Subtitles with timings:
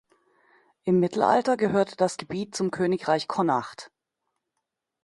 [0.83, 3.91] Im Mittelalter gehörte das Gebiet zum Königreich Connacht.